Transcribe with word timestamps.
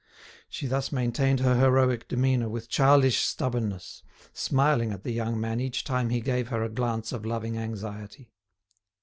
She 0.49 0.65
thus 0.65 0.91
maintained 0.91 1.41
her 1.41 1.55
heroic 1.59 2.07
demeanour 2.07 2.49
with 2.49 2.67
childish 2.69 3.19
stubbornness, 3.21 4.01
smiling 4.33 4.91
at 4.91 5.03
the 5.03 5.11
young 5.13 5.39
man 5.39 5.59
each 5.59 5.83
time 5.83 6.09
he 6.09 6.21
gave 6.21 6.47
her 6.47 6.63
a 6.63 6.69
glance 6.69 7.11
of 7.11 7.23
loving 7.23 7.55
anxiety. 7.55 8.33